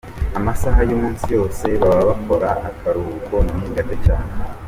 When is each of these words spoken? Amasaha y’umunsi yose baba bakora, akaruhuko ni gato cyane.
Amasaha 0.39 0.79
y’umunsi 0.89 1.25
yose 1.35 1.65
baba 1.81 2.01
bakora, 2.09 2.49
akaruhuko 2.69 3.33
ni 3.57 3.67
gato 3.75 3.95
cyane. 4.05 4.27